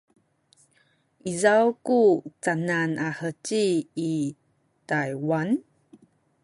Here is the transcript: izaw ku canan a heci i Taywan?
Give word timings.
izaw 1.31 1.65
ku 1.85 1.99
canan 2.43 2.91
a 3.07 3.09
heci 3.19 3.65
i 4.11 4.13
Taywan? 4.87 5.49